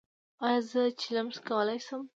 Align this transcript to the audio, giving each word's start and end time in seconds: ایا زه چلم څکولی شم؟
ایا 0.45 0.59
زه 0.69 0.81
چلم 1.01 1.27
څکولی 1.35 1.79
شم؟ 1.85 2.01